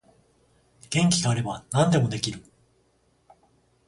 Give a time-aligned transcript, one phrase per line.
[0.89, 2.43] 元気があれば何でもできる